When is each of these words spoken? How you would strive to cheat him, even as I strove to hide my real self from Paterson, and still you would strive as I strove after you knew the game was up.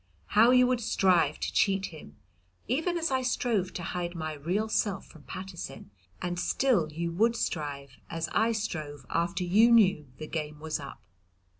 How 0.29 0.49
you 0.49 0.65
would 0.65 0.81
strive 0.81 1.39
to 1.41 1.53
cheat 1.53 1.93
him, 1.93 2.15
even 2.67 2.97
as 2.97 3.11
I 3.11 3.21
strove 3.21 3.71
to 3.73 3.83
hide 3.83 4.15
my 4.15 4.33
real 4.33 4.67
self 4.67 5.05
from 5.05 5.21
Paterson, 5.25 5.91
and 6.23 6.39
still 6.39 6.91
you 6.91 7.11
would 7.11 7.35
strive 7.35 7.97
as 8.09 8.27
I 8.31 8.51
strove 8.51 9.05
after 9.11 9.43
you 9.43 9.71
knew 9.71 10.07
the 10.17 10.25
game 10.25 10.59
was 10.59 10.79
up. 10.79 11.03